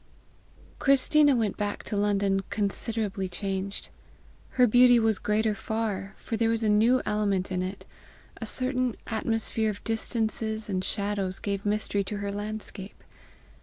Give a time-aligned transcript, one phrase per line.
[0.79, 3.91] Christina went back to London considerably changed.
[4.57, 7.85] Her beauty was greater far, for there was a new element in it
[8.37, 13.03] a certain atmosphere of distances and shadows gave mystery to her landscape.